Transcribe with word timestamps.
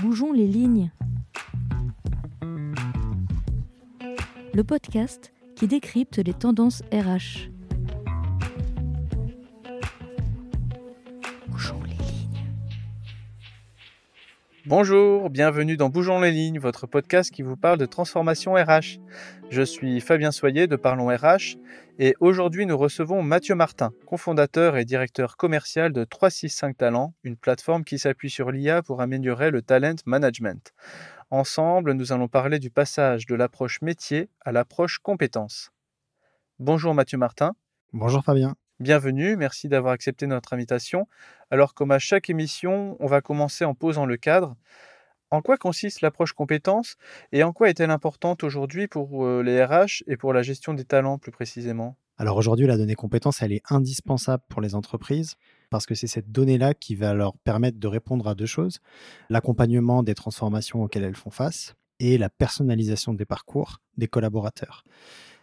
Bougeons 0.00 0.32
les 0.32 0.46
lignes. 0.46 0.90
Le 4.54 4.64
podcast 4.64 5.30
qui 5.56 5.66
décrypte 5.66 6.16
les 6.16 6.32
tendances 6.32 6.82
RH. 6.90 7.50
Bonjour, 14.66 15.30
bienvenue 15.30 15.78
dans 15.78 15.88
Bougeons 15.88 16.20
les 16.20 16.32
lignes, 16.32 16.58
votre 16.58 16.86
podcast 16.86 17.30
qui 17.30 17.40
vous 17.40 17.56
parle 17.56 17.78
de 17.78 17.86
transformation 17.86 18.52
RH. 18.52 19.00
Je 19.48 19.62
suis 19.62 20.02
Fabien 20.02 20.32
Soyer 20.32 20.66
de 20.66 20.76
Parlons 20.76 21.06
RH 21.06 21.56
et 21.98 22.14
aujourd'hui 22.20 22.66
nous 22.66 22.76
recevons 22.76 23.22
Mathieu 23.22 23.54
Martin, 23.54 23.90
cofondateur 24.06 24.76
et 24.76 24.84
directeur 24.84 25.38
commercial 25.38 25.94
de 25.94 26.04
365 26.04 26.76
Talents, 26.76 27.14
une 27.24 27.38
plateforme 27.38 27.84
qui 27.84 27.98
s'appuie 27.98 28.28
sur 28.28 28.50
l'IA 28.50 28.82
pour 28.82 29.00
améliorer 29.00 29.50
le 29.50 29.62
talent 29.62 29.96
management. 30.04 30.74
Ensemble, 31.30 31.94
nous 31.94 32.12
allons 32.12 32.28
parler 32.28 32.58
du 32.58 32.68
passage 32.68 33.24
de 33.24 33.34
l'approche 33.34 33.80
métier 33.80 34.28
à 34.42 34.52
l'approche 34.52 34.98
compétence. 34.98 35.70
Bonjour 36.58 36.92
Mathieu 36.92 37.16
Martin. 37.16 37.54
Bonjour 37.94 38.22
Fabien. 38.22 38.54
Bienvenue, 38.80 39.36
merci 39.36 39.68
d'avoir 39.68 39.92
accepté 39.92 40.26
notre 40.26 40.54
invitation. 40.54 41.06
Alors 41.50 41.74
comme 41.74 41.90
à 41.90 41.98
chaque 41.98 42.30
émission, 42.30 42.96
on 42.98 43.06
va 43.06 43.20
commencer 43.20 43.66
en 43.66 43.74
posant 43.74 44.06
le 44.06 44.16
cadre. 44.16 44.56
En 45.30 45.42
quoi 45.42 45.58
consiste 45.58 46.00
l'approche 46.00 46.32
compétence 46.32 46.96
et 47.30 47.42
en 47.42 47.52
quoi 47.52 47.68
est-elle 47.68 47.90
importante 47.90 48.42
aujourd'hui 48.42 48.88
pour 48.88 49.26
euh, 49.26 49.42
les 49.42 49.62
RH 49.62 50.02
et 50.06 50.16
pour 50.16 50.32
la 50.32 50.40
gestion 50.40 50.72
des 50.72 50.86
talents 50.86 51.18
plus 51.18 51.30
précisément? 51.30 51.98
Alors 52.16 52.38
aujourd'hui, 52.38 52.66
la 52.66 52.78
donnée 52.78 52.94
compétence, 52.94 53.42
elle 53.42 53.52
est 53.52 53.60
indispensable 53.68 54.44
pour 54.48 54.62
les 54.62 54.74
entreprises 54.74 55.34
parce 55.68 55.84
que 55.84 55.94
c'est 55.94 56.06
cette 56.06 56.32
donnée-là 56.32 56.72
qui 56.72 56.94
va 56.94 57.12
leur 57.12 57.36
permettre 57.36 57.78
de 57.78 57.86
répondre 57.86 58.26
à 58.28 58.34
deux 58.34 58.46
choses, 58.46 58.80
l'accompagnement 59.28 60.02
des 60.02 60.14
transformations 60.14 60.84
auxquelles 60.84 61.04
elles 61.04 61.14
font 61.14 61.28
face 61.28 61.74
et 61.98 62.16
la 62.16 62.30
personnalisation 62.30 63.12
des 63.12 63.26
parcours 63.26 63.82
des 63.98 64.08
collaborateurs. 64.08 64.84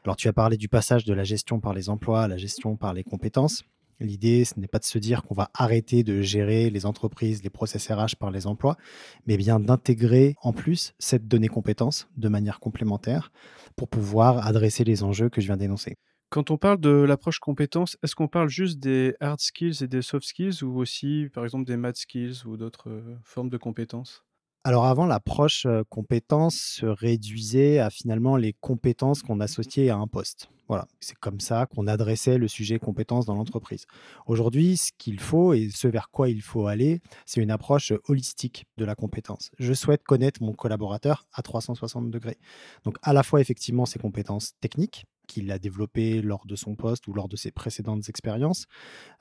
Alors 0.08 0.16
tu 0.16 0.30
as 0.30 0.34
parlé 0.34 0.56
du 0.56 0.70
passage 0.70 1.04
de 1.04 1.14
la 1.14 1.26
gestion 1.26 1.60
par 1.60 1.74
les 1.74 1.90
emplois 1.90 2.24
à 2.24 2.28
la 2.30 2.38
gestion 2.38 2.78
par 2.78 2.94
les 2.94 3.04
compétences. 3.04 3.66
L'idée, 4.00 4.46
ce 4.46 4.58
n'est 4.58 4.70
pas 4.70 4.80
de 4.80 4.86
se 4.86 4.98
dire 5.00 5.22
qu'on 5.22 5.34
va 5.34 5.52
arrêter 5.54 6.04
de 6.04 6.22
gérer 6.22 6.70
les 6.70 6.86
entreprises, 6.86 7.44
les 7.44 7.50
process 7.50 7.92
RH 7.92 8.16
par 8.18 8.32
les 8.32 8.48
emplois, 8.48 8.78
mais 9.26 9.36
bien 9.36 9.60
d'intégrer 9.60 10.36
en 10.42 10.54
plus 10.54 10.94
cette 10.98 11.28
donnée 11.28 11.50
compétence 11.50 12.08
de 12.16 12.30
manière 12.30 12.62
complémentaire 12.62 13.34
pour 13.76 13.90
pouvoir 13.90 14.48
adresser 14.48 14.86
les 14.86 15.04
enjeux 15.04 15.28
que 15.28 15.42
je 15.42 15.48
viens 15.48 15.58
d'énoncer. 15.58 15.98
Quand 16.30 16.52
on 16.52 16.58
parle 16.58 16.80
de 16.80 16.90
l'approche 16.90 17.40
compétence, 17.40 17.98
est-ce 18.02 18.16
qu'on 18.16 18.30
parle 18.30 18.48
juste 18.48 18.80
des 18.80 19.14
hard 19.20 19.42
skills 19.42 19.84
et 19.84 19.88
des 19.90 20.02
soft 20.02 20.26
skills 20.26 20.64
ou 20.64 20.78
aussi, 20.80 21.28
par 21.34 21.44
exemple, 21.44 21.66
des 21.66 21.76
math 21.76 21.98
skills 21.98 22.46
ou 22.46 22.56
d'autres 22.56 22.90
euh, 22.90 23.18
formes 23.26 23.50
de 23.50 23.58
compétences? 23.58 24.24
Alors 24.68 24.84
avant, 24.84 25.06
l'approche 25.06 25.66
euh, 25.66 25.84
compétence 25.88 26.58
se 26.58 26.86
réduisait 26.86 27.80
à 27.80 27.90
finalement 27.90 28.36
les 28.36 28.52
compétences 28.52 29.24
qu'on 29.24 29.40
associait 29.40 29.88
à 29.88 29.96
un 29.96 30.08
poste. 30.08 30.50
Voilà, 30.68 30.90
c'est 31.00 31.16
comme 31.16 31.40
ça 31.40 31.68
qu'on 31.68 31.88
adressait 31.88 32.38
le 32.38 32.50
sujet 32.50 32.78
compétences 32.78 33.26
dans 33.26 33.36
l'entreprise. 33.36 33.86
Aujourd'hui, 34.26 34.76
ce 34.76 34.92
qu'il 34.98 35.22
faut 35.22 35.54
et 35.54 35.70
ce 35.74 35.88
vers 35.88 36.10
quoi 36.10 36.28
il 36.28 36.42
faut 36.42 36.68
aller, 36.68 37.00
c'est 37.26 37.40
une 37.40 37.50
approche 37.50 37.94
holistique 38.10 38.66
de 38.76 38.84
la 38.84 38.94
compétence. 38.94 39.52
Je 39.58 39.72
souhaite 39.72 40.04
connaître 40.04 40.44
mon 40.44 40.52
collaborateur 40.52 41.28
à 41.32 41.44
360 41.44 42.12
degrés. 42.12 42.38
Donc 42.84 42.98
à 43.04 43.14
la 43.14 43.24
fois 43.24 43.40
effectivement 43.40 43.86
ses 43.86 44.00
compétences 44.00 44.52
techniques, 44.60 45.06
qu'il 45.28 45.50
a 45.52 45.60
développées 45.60 46.22
lors 46.22 46.46
de 46.46 46.58
son 46.58 46.76
poste 46.76 47.08
ou 47.08 47.14
lors 47.14 47.30
de 47.30 47.38
ses 47.38 47.52
précédentes 47.52 48.10
expériences, 48.10 48.66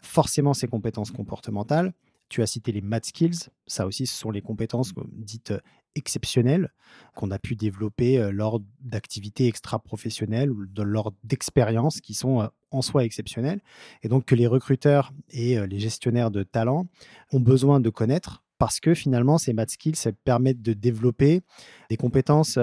forcément 0.01 0.55
ses 0.55 0.67
compétences 0.67 1.13
comportementales, 1.13 1.93
tu 2.29 2.43
as 2.43 2.47
cité 2.47 2.73
les 2.73 2.81
math 2.81 3.07
skills. 3.07 3.49
Ça 3.67 3.87
aussi, 3.87 4.07
ce 4.07 4.17
sont 4.17 4.31
les 4.31 4.43
compétences 4.43 4.93
dites 5.13 5.53
exceptionnelles 5.95 6.73
qu'on 7.15 7.31
a 7.31 7.39
pu 7.39 7.57
développer 7.57 8.31
lors 8.31 8.61
d'activités 8.81 9.47
extra-professionnelles 9.47 10.51
ou 10.51 10.67
lors 10.77 11.13
d'expériences 11.25 12.01
qui 12.01 12.15
sont 12.15 12.51
en 12.71 12.83
soi 12.83 13.05
exceptionnelles. 13.05 13.61
Et 14.03 14.09
donc 14.09 14.27
que 14.27 14.35
les 14.35 14.47
recruteurs 14.47 15.13
et 15.31 15.59
les 15.67 15.79
gestionnaires 15.79 16.31
de 16.31 16.43
talents 16.43 16.87
ont 17.33 17.41
besoin 17.41 17.81
de 17.81 17.89
connaître 17.89 18.45
parce 18.59 18.81
que 18.81 18.95
finalement, 18.95 19.39
ces 19.39 19.53
math 19.53 19.71
skills 19.71 20.13
permettent 20.25 20.63
de 20.63 20.75
développer 20.75 21.43
des 21.89 21.97
compétences 21.97 22.59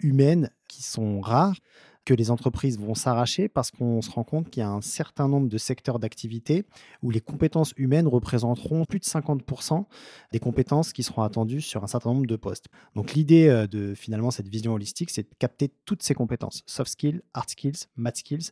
humaines 0.00 0.50
qui 0.68 0.82
sont 0.82 1.20
rares 1.20 1.56
que 2.04 2.14
les 2.14 2.30
entreprises 2.30 2.78
vont 2.78 2.94
s'arracher 2.94 3.48
parce 3.48 3.70
qu'on 3.70 4.02
se 4.02 4.10
rend 4.10 4.24
compte 4.24 4.50
qu'il 4.50 4.60
y 4.60 4.64
a 4.64 4.70
un 4.70 4.80
certain 4.80 5.28
nombre 5.28 5.48
de 5.48 5.58
secteurs 5.58 5.98
d'activité 5.98 6.64
où 7.02 7.10
les 7.10 7.20
compétences 7.20 7.72
humaines 7.76 8.06
représenteront 8.06 8.84
plus 8.84 8.98
de 8.98 9.04
50% 9.04 9.84
des 10.32 10.38
compétences 10.38 10.92
qui 10.92 11.02
seront 11.02 11.22
attendues 11.22 11.60
sur 11.60 11.82
un 11.82 11.86
certain 11.86 12.12
nombre 12.12 12.26
de 12.26 12.36
postes. 12.36 12.66
Donc 12.94 13.14
l'idée 13.14 13.48
euh, 13.48 13.66
de 13.66 13.94
finalement 13.94 14.30
cette 14.30 14.48
vision 14.48 14.74
holistique, 14.74 15.10
c'est 15.10 15.22
de 15.22 15.34
capter 15.38 15.70
toutes 15.84 16.02
ces 16.02 16.14
compétences, 16.14 16.62
soft 16.66 16.90
skills, 16.90 17.22
hard 17.32 17.48
skills, 17.48 17.86
math 17.96 18.18
skills, 18.18 18.50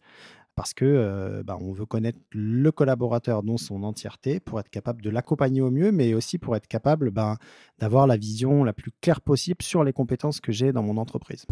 parce 0.54 0.74
que 0.74 0.84
euh, 0.84 1.42
bah, 1.42 1.56
on 1.60 1.72
veut 1.72 1.86
connaître 1.86 2.18
le 2.30 2.70
collaborateur 2.72 3.42
dans 3.42 3.56
son 3.56 3.82
entièreté 3.84 4.40
pour 4.40 4.60
être 4.60 4.68
capable 4.68 5.02
de 5.02 5.10
l'accompagner 5.10 5.60
au 5.60 5.70
mieux, 5.70 5.92
mais 5.92 6.14
aussi 6.14 6.38
pour 6.38 6.56
être 6.56 6.66
capable 6.66 7.10
ben, 7.10 7.36
d'avoir 7.78 8.06
la 8.06 8.16
vision 8.16 8.64
la 8.64 8.72
plus 8.72 8.92
claire 9.00 9.20
possible 9.20 9.62
sur 9.62 9.84
les 9.84 9.92
compétences 9.92 10.40
que 10.40 10.52
j'ai 10.52 10.72
dans 10.72 10.82
mon 10.82 10.98
entreprise. 10.98 11.46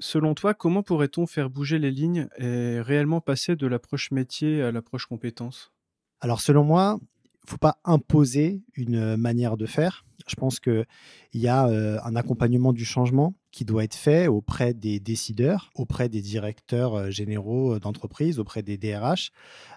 Selon 0.00 0.34
toi, 0.34 0.54
comment 0.54 0.82
pourrait-on 0.82 1.26
faire 1.26 1.50
bouger 1.50 1.78
les 1.78 1.90
lignes 1.90 2.26
et 2.38 2.80
réellement 2.80 3.20
passer 3.20 3.54
de 3.54 3.66
l'approche 3.66 4.10
métier 4.10 4.62
à 4.62 4.72
l'approche 4.72 5.04
compétence? 5.04 5.72
Alors 6.20 6.40
selon 6.40 6.64
moi, 6.64 6.98
il 7.00 7.46
ne 7.46 7.50
faut 7.50 7.58
pas 7.58 7.78
imposer 7.84 8.62
une 8.74 9.16
manière 9.16 9.58
de 9.58 9.66
faire. 9.66 10.06
Je 10.26 10.36
pense 10.36 10.58
qu'il 10.58 10.86
y 11.34 11.48
a 11.48 11.66
euh, 11.66 11.98
un 12.02 12.16
accompagnement 12.16 12.72
du 12.72 12.86
changement 12.86 13.34
qui 13.50 13.66
doit 13.66 13.84
être 13.84 13.94
fait 13.94 14.26
auprès 14.26 14.72
des 14.72 15.00
décideurs, 15.00 15.70
auprès 15.74 16.08
des 16.08 16.22
directeurs 16.22 16.94
euh, 16.94 17.10
généraux 17.10 17.74
euh, 17.74 17.80
d'entreprise, 17.80 18.38
auprès 18.38 18.62
des 18.62 18.78
DRH, 18.78 19.32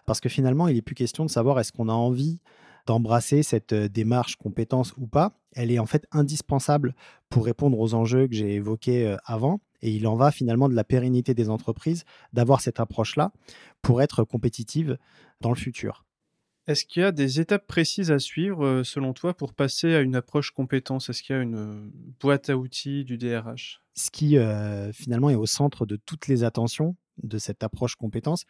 parce 0.05 0.21
que 0.21 0.29
finalement, 0.29 0.69
il 0.69 0.75
n'est 0.75 0.81
plus 0.81 0.95
question 0.95 1.25
de 1.25 1.29
savoir 1.29 1.59
est-ce 1.59 1.71
qu'on 1.73 1.89
a 1.89 1.93
envie 1.93 2.39
d'embrasser 2.85 3.43
cette 3.43 3.73
démarche 3.73 4.35
compétence 4.35 4.93
ou 4.97 5.07
pas. 5.07 5.39
Elle 5.53 5.71
est 5.71 5.79
en 5.79 5.85
fait 5.85 6.05
indispensable 6.11 6.95
pour 7.29 7.45
répondre 7.45 7.79
aux 7.79 7.93
enjeux 7.93 8.27
que 8.27 8.35
j'ai 8.35 8.55
évoqués 8.55 9.15
avant. 9.25 9.61
Et 9.83 9.91
il 9.91 10.07
en 10.07 10.15
va 10.15 10.31
finalement 10.31 10.69
de 10.69 10.73
la 10.73 10.85
pérennité 10.85 11.33
des 11.33 11.49
entreprises 11.49 12.05
d'avoir 12.31 12.61
cette 12.61 12.79
approche-là 12.79 13.33
pour 13.81 14.01
être 14.01 14.23
compétitive 14.23 14.97
dans 15.41 15.49
le 15.49 15.55
futur. 15.55 16.05
Est-ce 16.67 16.85
qu'il 16.85 17.01
y 17.01 17.05
a 17.05 17.11
des 17.11 17.41
étapes 17.41 17.67
précises 17.67 18.09
à 18.09 18.19
suivre, 18.19 18.65
euh, 18.65 18.83
selon 18.85 19.11
toi, 19.11 19.35
pour 19.35 19.53
passer 19.53 19.93
à 19.93 19.99
une 19.99 20.15
approche 20.15 20.51
compétence? 20.51 21.09
Est-ce 21.09 21.21
qu'il 21.21 21.35
y 21.35 21.39
a 21.39 21.41
une 21.41 21.57
euh, 21.57 21.89
boîte 22.21 22.49
à 22.49 22.55
outils 22.55 23.03
du 23.03 23.17
DRH 23.17 23.81
Ce 23.95 24.09
qui, 24.09 24.37
euh, 24.37 24.93
finalement, 24.93 25.29
est 25.29 25.35
au 25.35 25.45
centre 25.45 25.85
de 25.85 25.97
toutes 25.97 26.29
les 26.29 26.45
attentions 26.45 26.95
de 27.21 27.37
cette 27.37 27.63
approche 27.63 27.95
compétence, 27.95 28.45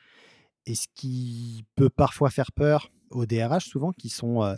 et 0.68 0.76
ce 0.76 0.88
qui 0.94 1.66
peut 1.76 1.90
parfois 1.90 2.30
faire 2.30 2.52
peur 2.52 2.92
aux 3.10 3.26
DRH, 3.26 3.66
souvent, 3.66 3.92
qui 3.92 4.10
sont 4.10 4.56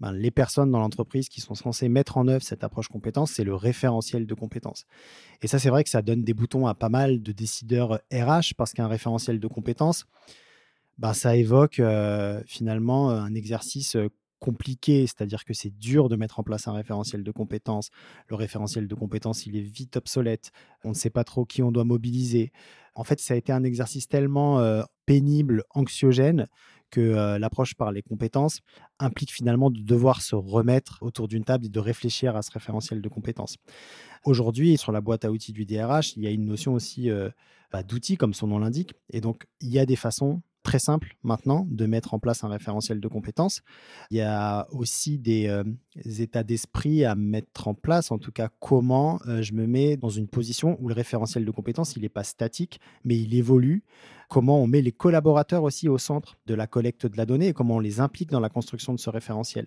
ben, 0.00 0.12
les 0.12 0.30
personnes 0.30 0.70
dans 0.70 0.78
l'entreprise 0.78 1.28
qui 1.28 1.40
sont 1.40 1.54
censées 1.54 1.88
mettre 1.88 2.16
en 2.18 2.28
œuvre 2.28 2.42
cette 2.42 2.62
approche 2.64 2.88
compétence, 2.88 3.32
c'est 3.32 3.44
le 3.44 3.54
référentiel 3.54 4.26
de 4.26 4.34
compétences. 4.34 4.86
Et 5.42 5.48
ça, 5.48 5.58
c'est 5.58 5.70
vrai 5.70 5.84
que 5.84 5.90
ça 5.90 6.02
donne 6.02 6.22
des 6.22 6.34
boutons 6.34 6.66
à 6.66 6.74
pas 6.74 6.88
mal 6.88 7.22
de 7.22 7.32
décideurs 7.32 8.00
RH 8.12 8.54
parce 8.56 8.72
qu'un 8.72 8.88
référentiel 8.88 9.40
de 9.40 9.46
compétences, 9.48 10.06
ben, 10.98 11.14
ça 11.14 11.36
évoque 11.36 11.80
euh, 11.80 12.42
finalement 12.46 13.10
un 13.10 13.34
exercice 13.34 13.96
euh, 13.96 14.08
compliqué, 14.38 15.06
c'est-à-dire 15.06 15.44
que 15.44 15.52
c'est 15.52 15.76
dur 15.76 16.08
de 16.08 16.16
mettre 16.16 16.38
en 16.40 16.42
place 16.42 16.68
un 16.68 16.72
référentiel 16.72 17.24
de 17.24 17.30
compétences. 17.30 17.90
Le 18.28 18.36
référentiel 18.36 18.86
de 18.86 18.94
compétences, 18.94 19.46
il 19.46 19.56
est 19.56 19.62
vite 19.62 19.96
obsolète. 19.96 20.52
On 20.84 20.90
ne 20.90 20.94
sait 20.94 21.10
pas 21.10 21.24
trop 21.24 21.44
qui 21.44 21.62
on 21.62 21.72
doit 21.72 21.84
mobiliser. 21.84 22.52
En 22.94 23.04
fait, 23.04 23.20
ça 23.20 23.34
a 23.34 23.36
été 23.36 23.52
un 23.52 23.64
exercice 23.64 24.08
tellement 24.08 24.60
euh, 24.60 24.82
pénible, 25.06 25.64
anxiogène, 25.70 26.46
que 26.90 27.00
euh, 27.00 27.38
l'approche 27.38 27.74
par 27.74 27.92
les 27.92 28.02
compétences 28.02 28.60
implique 28.98 29.32
finalement 29.32 29.70
de 29.70 29.80
devoir 29.80 30.22
se 30.22 30.34
remettre 30.34 30.98
autour 31.00 31.28
d'une 31.28 31.44
table 31.44 31.66
et 31.66 31.68
de 31.68 31.80
réfléchir 31.80 32.36
à 32.36 32.42
ce 32.42 32.50
référentiel 32.50 33.00
de 33.00 33.08
compétences. 33.08 33.56
Aujourd'hui, 34.24 34.76
sur 34.76 34.92
la 34.92 35.00
boîte 35.00 35.24
à 35.24 35.30
outils 35.30 35.52
du 35.52 35.64
DRH, 35.64 36.16
il 36.16 36.22
y 36.22 36.26
a 36.26 36.30
une 36.30 36.44
notion 36.44 36.74
aussi 36.74 37.10
euh, 37.10 37.30
bah, 37.72 37.82
d'outils, 37.82 38.16
comme 38.16 38.34
son 38.34 38.48
nom 38.48 38.58
l'indique. 38.58 38.94
Et 39.10 39.20
donc, 39.20 39.46
il 39.60 39.68
y 39.68 39.78
a 39.78 39.86
des 39.86 39.96
façons 39.96 40.42
très 40.68 40.78
simple 40.78 41.16
maintenant 41.22 41.66
de 41.70 41.86
mettre 41.86 42.12
en 42.12 42.18
place 42.18 42.44
un 42.44 42.48
référentiel 42.48 43.00
de 43.00 43.08
compétences. 43.08 43.62
Il 44.10 44.18
y 44.18 44.20
a 44.20 44.68
aussi 44.70 45.16
des, 45.16 45.48
euh, 45.48 45.64
états 46.04 46.42
d'esprit 46.42 47.06
à 47.06 47.14
mettre 47.14 47.68
en 47.68 47.74
place, 47.74 48.10
en 48.10 48.18
tout 48.18 48.32
cas 48.32 48.50
comment 48.60 49.18
euh, 49.26 49.40
je 49.40 49.54
me 49.54 49.66
mets 49.66 49.96
dans 49.96 50.10
une 50.10 50.28
position 50.28 50.76
où 50.78 50.88
le 50.88 50.94
référentiel 50.94 51.46
de 51.46 51.50
compétences, 51.50 51.96
il 51.96 52.02
n'est 52.02 52.10
pas 52.10 52.22
statique, 52.22 52.80
mais 53.02 53.16
il 53.16 53.34
évolue. 53.34 53.82
Comment 54.28 54.62
on 54.62 54.66
met 54.66 54.82
les 54.82 54.92
collaborateurs 54.92 55.62
aussi 55.62 55.88
au 55.88 55.96
centre 55.96 56.36
de 56.44 56.52
la 56.52 56.66
collecte 56.66 57.06
de 57.06 57.16
la 57.16 57.24
donnée 57.24 57.48
et 57.48 57.52
comment 57.54 57.76
on 57.76 57.80
les 57.80 58.00
implique 58.00 58.30
dans 58.30 58.40
la 58.40 58.50
construction 58.50 58.92
de 58.92 58.98
ce 58.98 59.08
référentiel. 59.08 59.66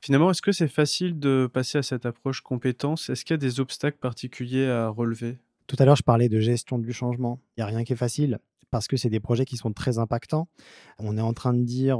Finalement, 0.00 0.30
est-ce 0.30 0.40
que 0.40 0.52
c'est 0.52 0.68
facile 0.68 1.18
de 1.18 1.46
passer 1.52 1.76
à 1.76 1.82
cette 1.82 2.06
approche 2.06 2.40
compétence? 2.40 3.10
Est-ce 3.10 3.22
qu'il 3.26 3.34
y 3.34 3.38
a 3.38 3.38
des 3.38 3.60
obstacles 3.60 3.98
particuliers 3.98 4.66
à 4.66 4.88
relever? 4.88 5.40
Tout 5.66 5.76
à 5.78 5.84
l'heure, 5.84 5.96
je 5.96 6.02
parlais 6.02 6.28
de 6.28 6.40
gestion 6.40 6.78
du 6.78 6.92
changement. 6.92 7.40
Il 7.56 7.60
n'y 7.60 7.62
a 7.64 7.66
rien 7.66 7.84
qui 7.84 7.92
est 7.92 7.96
facile. 7.96 8.38
parce 8.72 8.88
que 8.88 8.96
c'est 8.96 9.08
des 9.08 9.20
projets 9.20 9.44
qui 9.44 9.56
sont 9.56 9.72
très 9.72 9.98
impactants. 9.98 10.48
On 10.98 11.16
est 11.16 11.22
en 11.22 11.32
train 11.32 11.54
de 11.54 11.62
dire 11.62 11.98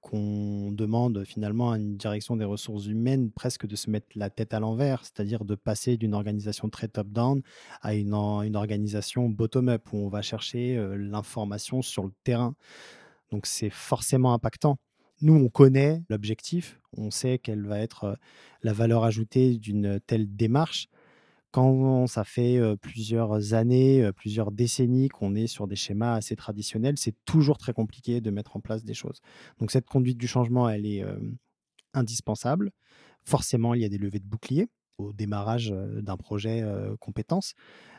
qu'on 0.00 0.70
demande 0.72 1.24
finalement 1.24 1.72
à 1.72 1.76
une 1.76 1.96
direction 1.96 2.36
des 2.36 2.44
ressources 2.44 2.86
humaines 2.86 3.30
presque 3.30 3.66
de 3.66 3.76
se 3.76 3.90
mettre 3.90 4.06
la 4.14 4.30
tête 4.30 4.54
à 4.54 4.60
l'envers, 4.60 5.04
c'est-à-dire 5.04 5.44
de 5.44 5.56
passer 5.56 5.96
d'une 5.96 6.14
organisation 6.14 6.70
très 6.70 6.88
top-down 6.88 7.42
à 7.82 7.94
une, 7.94 8.14
organisation 8.14 9.28
bottom-up 9.28 9.92
où 9.92 9.96
on 9.98 10.08
va 10.08 10.22
chercher 10.22 10.80
l'information 10.96 11.82
sur 11.82 12.04
le 12.04 12.12
terrain. 12.22 12.54
Donc 13.30 13.46
c'est 13.46 13.70
forcément 13.70 14.32
impactant. 14.32 14.78
Nous, 15.20 15.34
on 15.34 15.48
connaît 15.48 16.04
l'objectif, 16.08 16.80
on 16.96 17.10
sait 17.10 17.38
quelle 17.38 17.66
va 17.66 17.80
être 17.80 18.16
la 18.62 18.72
valeur 18.72 19.02
ajoutée 19.02 19.58
d'une 19.58 19.98
telle 20.06 20.34
démarche. 20.36 20.88
Quand 21.50 22.06
ça 22.06 22.24
fait 22.24 22.60
plusieurs 22.82 23.54
années, 23.54 24.10
plusieurs 24.14 24.52
décennies 24.52 25.08
qu'on 25.08 25.34
est 25.34 25.46
sur 25.46 25.66
des 25.66 25.76
schémas 25.76 26.14
assez 26.14 26.36
traditionnels, 26.36 26.98
c'est 26.98 27.14
toujours 27.24 27.56
très 27.58 27.72
compliqué 27.72 28.20
de 28.20 28.30
mettre 28.30 28.56
en 28.56 28.60
place 28.60 28.84
des 28.84 28.94
choses. 28.94 29.20
Donc 29.58 29.70
cette 29.70 29.86
conduite 29.86 30.18
du 30.18 30.28
changement, 30.28 30.68
elle 30.68 30.84
est 30.84 31.04
indispensable. 31.94 32.70
Forcément, 33.24 33.74
il 33.74 33.80
y 33.80 33.84
a 33.84 33.88
des 33.88 33.98
levées 33.98 34.20
de 34.20 34.26
boucliers 34.26 34.68
au 34.98 35.12
démarrage 35.12 35.70
d'un 35.70 36.16
projet 36.16 36.64
compétences 37.00 37.54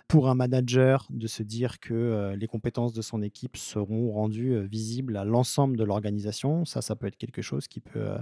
pour 0.09 0.27
un 0.27 0.33
manager 0.33 1.05
de 1.11 1.27
se 1.27 1.43
dire 1.43 1.79
que 1.79 2.33
les 2.35 2.47
compétences 2.47 2.93
de 2.93 3.01
son 3.01 3.21
équipe 3.21 3.55
seront 3.55 4.11
rendues 4.11 4.59
visibles 4.67 5.15
à 5.15 5.23
l'ensemble 5.23 5.77
de 5.77 5.83
l'organisation, 5.83 6.65
ça, 6.65 6.81
ça 6.81 6.95
peut 6.95 7.05
être 7.05 7.15
quelque 7.15 7.43
chose 7.43 7.67
qui 7.67 7.79
peut 7.79 8.15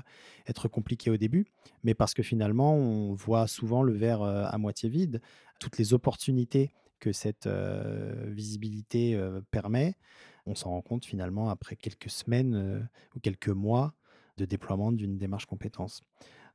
être 0.48 0.68
compliqué 0.68 1.10
au 1.10 1.16
début, 1.16 1.48
mais 1.84 1.94
parce 1.94 2.14
que 2.14 2.24
finalement, 2.24 2.76
on 2.76 3.14
voit 3.14 3.48
souvent 3.48 3.84
le 3.84 3.94
verre 3.94 4.22
à 4.22 4.58
moitié 4.58 4.90
vide, 4.90 5.22
toutes 5.62 5.78
les 5.78 5.94
opportunités 5.94 6.74
que 7.00 7.14
cette 7.14 7.48
visibilité 8.28 9.18
permet, 9.50 9.96
on 10.46 10.56
s'en 10.56 10.72
rend 10.72 10.82
compte 10.82 11.06
finalement 11.06 11.50
après 11.50 11.78
quelques 11.78 12.10
semaines 12.10 12.90
ou 13.16 13.22
quelques 13.22 13.48
mois 13.48 13.94
de 14.36 14.44
déploiement 14.44 14.92
d'une 14.92 15.18
démarche 15.18 15.46
compétence. 15.46 16.04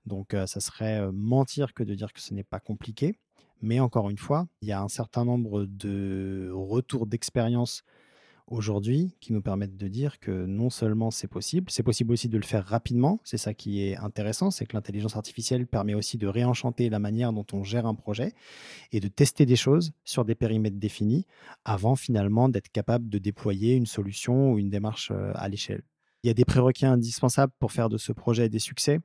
Donc, 0.05 0.37
ça 0.46 0.61
serait 0.61 1.11
mentir 1.11 1.73
que 1.73 1.85
de 1.85 1.94
dire 1.94 2.12
que 2.12 2.20
ce 2.20 2.35
n'est 2.35 2.44
pas 2.44 2.61
compliqué. 2.61 3.19
Mais 3.62 3.81
encore 3.81 4.11
une 4.11 4.19
fois, 4.19 4.49
il 4.61 4.69
y 4.69 4.73
a 4.73 4.82
un 4.82 4.88
certain 4.88 5.25
nombre 5.25 5.64
de 5.64 6.50
retours 6.53 7.06
d'expérience 7.06 7.85
aujourd'hui 8.49 9.14
qui 9.20 9.32
nous 9.32 9.41
permettent 9.41 9.76
de 9.76 9.88
dire 9.88 10.19
que 10.19 10.47
non 10.47 10.69
seulement 10.69 11.11
c'est 11.11 11.29
possible, 11.29 11.70
c'est 11.70 11.82
possible 11.82 12.12
aussi 12.12 12.29
de 12.29 12.37
le 12.37 12.44
faire 12.44 12.64
rapidement. 12.67 13.20
C'est 13.25 13.38
ça 13.38 13.55
qui 13.55 13.82
est 13.82 13.97
intéressant, 13.97 14.50
c'est 14.50 14.67
que 14.67 14.76
l'intelligence 14.76 15.17
artificielle 15.17 15.67
permet 15.67 15.94
aussi 15.94 16.19
de 16.19 16.26
réenchanter 16.26 16.91
la 16.91 16.99
manière 16.99 17.32
dont 17.32 17.47
on 17.53 17.62
gère 17.62 17.87
un 17.87 17.94
projet 17.94 18.35
et 18.91 19.00
de 19.00 19.09
tester 19.09 19.47
des 19.47 19.56
choses 19.56 19.93
sur 20.05 20.25
des 20.25 20.35
périmètres 20.35 20.79
définis 20.79 21.25
avant 21.64 21.97
finalement 21.97 22.49
d'être 22.49 22.70
capable 22.70 23.09
de 23.09 23.19
déployer 23.19 23.75
une 23.75 23.87
solution 23.87 24.53
ou 24.53 24.59
une 24.59 24.70
démarche 24.70 25.12
à 25.35 25.49
l'échelle. 25.49 25.82
Il 26.25 26.29
y 26.29 26.31
a 26.31 26.35
des 26.35 26.44
prérequis 26.44 26.87
indispensables 26.87 27.53
pour 27.59 27.73
faire 27.73 27.88
de 27.88 27.97
ce 27.97 28.12
projet 28.12 28.49
des 28.49 28.59
succès 28.59 29.00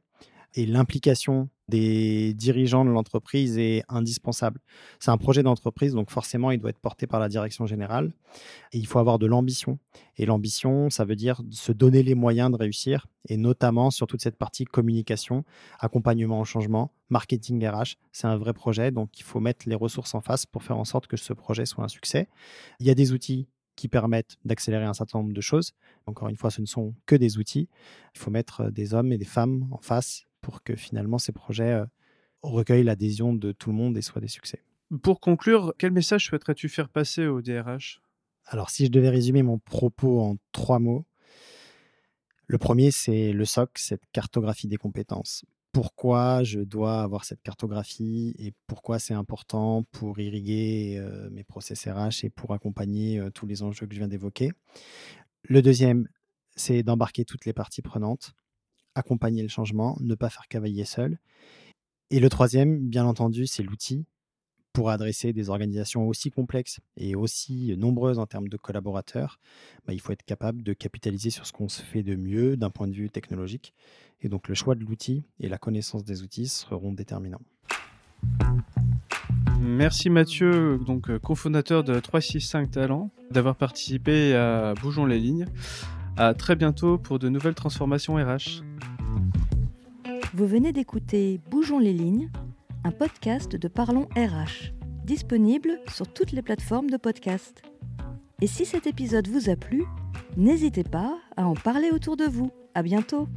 et 0.56 0.66
l'implication 0.66 1.50
des 1.68 2.34
dirigeants 2.34 2.86
de 2.86 2.90
l'entreprise 2.90 3.58
est 3.58 3.84
indispensable. 3.90 4.62
C'est 5.00 5.12
un 5.12 5.18
projet 5.18 5.44
d'entreprise, 5.44 5.94
donc 5.94 6.10
forcément, 6.10 6.52
il 6.52 6.60
doit 6.60 6.70
être 6.70 6.80
porté 6.80 7.08
par 7.08 7.20
la 7.20 7.28
direction 7.28 7.66
générale. 7.66 8.14
Il 8.72 8.88
faut 8.88 9.00
avoir 9.00 9.20
de 9.20 9.26
l'ambition. 9.26 9.80
Et 10.18 10.26
l'ambition, 10.26 10.90
ça 10.90 11.04
veut 11.06 11.16
dire 11.16 11.42
se 11.52 11.72
donner 11.72 12.04
les 12.04 12.16
moyens 12.16 12.52
de 12.52 12.56
réussir, 12.56 13.08
et 13.28 13.38
notamment 13.38 13.92
sur 13.92 14.08
toute 14.08 14.22
cette 14.22 14.38
partie 14.38 14.66
communication, 14.66 15.44
accompagnement 15.80 16.40
au 16.40 16.46
changement, 16.46 16.92
marketing 17.10 17.66
RH. 17.68 17.98
C'est 18.12 18.28
un 18.28 18.38
vrai 18.38 18.54
projet, 18.54 18.92
donc 18.92 19.20
il 19.20 19.24
faut 19.24 19.40
mettre 19.40 19.68
les 19.68 19.76
ressources 19.76 20.16
en 20.16 20.22
face 20.22 20.46
pour 20.46 20.64
faire 20.64 20.78
en 20.78 20.86
sorte 20.86 21.08
que 21.08 21.18
ce 21.18 21.34
projet 21.34 21.66
soit 21.66 21.84
un 21.84 21.90
succès. 21.90 22.30
Il 22.80 22.88
y 22.88 22.90
a 22.90 22.96
des 22.96 23.12
outils 23.12 23.48
qui 23.76 23.88
permettent 23.88 24.38
d'accélérer 24.44 24.86
un 24.86 24.94
certain 24.94 25.20
nombre 25.20 25.34
de 25.34 25.42
choses. 25.42 25.74
Encore 26.08 26.30
une 26.30 26.36
fois, 26.36 26.50
ce 26.50 26.62
ne 26.62 26.66
sont 26.66 26.96
que 27.06 27.16
des 27.16 27.38
outils. 27.38 27.70
Il 28.16 28.20
faut 28.20 28.32
mettre 28.32 28.72
des 28.72 28.94
hommes 28.94 29.12
et 29.12 29.18
des 29.18 29.26
femmes 29.26 29.68
en 29.72 29.78
face 29.78 30.27
pour 30.42 30.64
que 30.64 30.76
finalement 30.76 31.18
ces 31.18 31.32
projets 31.32 31.74
euh, 31.74 31.86
recueillent 32.42 32.84
l'adhésion 32.84 33.34
de 33.34 33.52
tout 33.52 33.70
le 33.72 33.76
monde 33.76 33.98
et 33.98 34.02
soient 34.02 34.22
des 34.22 34.28
succès. 34.28 34.64
Pour 35.02 35.20
conclure, 35.20 35.74
quel 35.78 35.92
message 35.92 36.26
souhaiterais-tu 36.26 36.70
faire 36.70 36.90
passer 36.90 37.28
au 37.28 37.42
DRH 37.42 38.02
Alors 38.46 38.70
si 38.70 38.86
je 38.86 38.92
devais 38.92 39.10
résumer 39.10 39.44
mon 39.44 39.60
propos 39.60 40.22
en 40.22 40.38
trois 40.52 40.80
mots, 40.80 41.06
le 42.48 42.58
premier 42.58 42.92
c'est 42.92 43.34
le 43.34 43.46
SOC, 43.46 43.78
cette 43.78 44.04
cartographie 44.14 44.68
des 44.68 44.78
compétences. 44.78 45.44
Pourquoi 45.74 46.44
je 46.44 46.62
dois 46.62 47.02
avoir 47.02 47.26
cette 47.26 47.42
cartographie 47.44 48.34
et 48.40 48.54
pourquoi 48.66 48.98
c'est 48.98 49.14
important 49.14 49.84
pour 49.92 50.18
irriguer 50.20 50.98
euh, 50.98 51.30
mes 51.30 51.44
process 51.44 51.88
RH 51.88 52.24
et 52.24 52.30
pour 52.30 52.54
accompagner 52.54 53.20
euh, 53.20 53.30
tous 53.30 53.46
les 53.46 53.62
enjeux 53.62 53.86
que 53.86 53.94
je 53.94 54.00
viens 54.00 54.08
d'évoquer? 54.08 54.52
Le 55.44 55.62
deuxième, 55.62 56.08
c'est 56.56 56.82
d'embarquer 56.82 57.26
toutes 57.26 57.46
les 57.46 57.54
parties 57.54 57.82
prenantes 57.82 58.34
accompagner 58.98 59.42
le 59.42 59.48
changement, 59.48 59.98
ne 60.00 60.16
pas 60.16 60.30
faire 60.30 60.48
cavalier 60.48 60.86
seul. 60.86 61.20
Et 62.10 62.20
le 62.20 62.30
troisième, 62.30 62.80
bien 62.80 63.06
entendu, 63.06 63.48
c'est 63.48 63.64
l'outil 63.64 64.06
pour 64.74 64.92
adresser 64.92 65.34
des 65.34 65.50
organisations 65.50 66.08
aussi 66.08 66.30
complexes 66.30 66.80
et 66.98 67.16
aussi 67.16 67.76
nombreuses 67.78 68.20
en 68.20 68.28
termes 68.28 68.48
de 68.48 68.58
collaborateurs. 68.58 69.40
Bah, 69.88 69.94
il 69.94 70.00
faut 70.00 70.14
être 70.14 70.24
capable 70.24 70.62
de 70.62 70.74
capitaliser 70.74 71.32
sur 71.32 71.48
ce 71.48 71.52
qu'on 71.52 71.68
se 71.68 71.82
fait 71.82 72.04
de 72.04 72.16
mieux 72.16 72.58
d'un 72.58 72.70
point 72.70 72.88
de 72.88 72.94
vue 72.94 73.10
technologique. 73.10 73.74
Et 74.22 74.30
donc 74.30 74.48
le 74.48 74.54
choix 74.54 74.76
de 74.76 74.82
l'outil 74.82 75.24
et 75.40 75.50
la 75.50 75.58
connaissance 75.58 76.04
des 76.04 76.22
outils 76.22 76.48
seront 76.48 76.94
déterminants. 76.94 77.42
Merci 79.60 80.10
Mathieu, 80.10 80.80
donc 80.86 81.10
euh, 81.10 81.20
cofondateur 81.20 81.84
de 81.84 82.00
365 82.00 82.72
Talents, 82.72 83.10
d'avoir 83.32 83.56
participé 83.56 84.36
à 84.36 84.76
Bougeons 84.76 85.06
les 85.06 85.20
lignes. 85.20 85.48
À 86.20 86.34
très 86.34 86.56
bientôt 86.56 86.98
pour 86.98 87.20
de 87.20 87.30
nouvelles 87.30 87.54
transformations 87.54 88.16
RH. 88.16 88.64
Vous 90.34 90.48
venez 90.48 90.74
d'écouter 90.74 91.40
Bougeons 91.52 91.78
les 91.78 91.94
lignes, 91.94 92.32
un 92.84 92.90
podcast 92.90 93.56
de 93.56 93.68
Parlons 93.68 94.08
RH, 94.16 94.74
disponible 95.06 95.80
sur 95.88 96.12
toutes 96.12 96.32
les 96.32 96.42
plateformes 96.42 96.90
de 96.90 96.98
podcast. 96.98 97.62
Et 98.42 98.48
si 98.48 98.66
cet 98.66 98.88
épisode 98.88 99.28
vous 99.28 99.52
a 99.52 99.56
plu, 99.56 99.86
n'hésitez 100.38 100.84
pas 100.84 101.20
à 101.36 101.46
en 101.46 101.54
parler 101.54 101.92
autour 101.92 102.18
de 102.18 102.26
vous. 102.26 102.52
À 102.74 102.82
bientôt! 102.82 103.28